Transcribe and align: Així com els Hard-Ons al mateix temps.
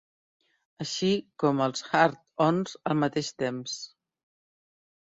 Així 0.85 1.09
com 1.43 1.61
els 1.67 1.85
Hard-Ons 1.91 2.77
al 2.91 2.99
mateix 3.05 3.31
temps. 3.45 3.79